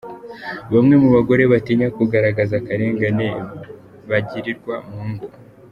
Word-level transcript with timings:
Bamwe 0.73 0.95
mu 1.01 1.09
bagore 1.15 1.43
batinya 1.53 1.87
kugaragaza 1.97 2.53
akarengane 2.61 3.27
bagirirwa 4.09 4.75
mu 4.89 5.01
ngo 5.11 5.25